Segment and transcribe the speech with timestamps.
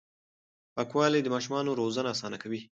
[0.75, 2.61] پاکوالي د ماشومانو روزنه اسانه کوي.